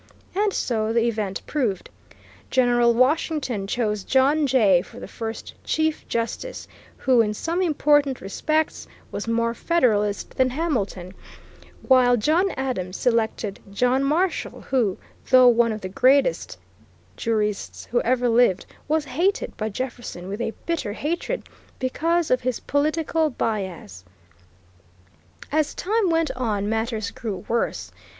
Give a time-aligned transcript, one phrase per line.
[0.33, 1.87] And so the event proved.
[2.49, 8.87] General Washington chose John Jay for the first Chief Justice, who in some important respects
[9.11, 11.13] was more Federalist than Hamilton,
[11.87, 14.97] while John Adams selected John Marshall, who,
[15.29, 16.57] though one of the greatest
[17.15, 21.47] jurists who ever lived, was hated by Jefferson with a bitter hatred,
[21.77, 24.03] because of his political bias.
[25.51, 27.91] As time went on matters grew worse.